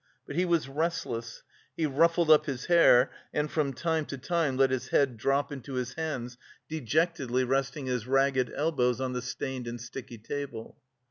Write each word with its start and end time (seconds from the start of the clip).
But 0.25 0.35
he 0.35 0.45
was 0.45 0.67
restless; 0.67 1.43
he 1.77 1.85
ruffled 1.85 2.31
up 2.31 2.47
his 2.47 2.65
hair 2.65 3.11
and 3.35 3.51
from 3.51 3.71
time 3.71 4.05
to 4.07 4.17
time 4.17 4.57
let 4.57 4.71
his 4.71 4.87
head 4.87 5.15
drop 5.15 5.51
into 5.51 5.73
his 5.75 5.93
hands 5.93 6.39
dejectedly 6.67 7.43
resting 7.43 7.85
his 7.85 8.07
ragged 8.07 8.51
elbows 8.55 8.99
on 8.99 9.13
the 9.13 9.21
stained 9.21 9.67
and 9.67 9.79
sticky 9.79 10.17
table. 10.17 10.75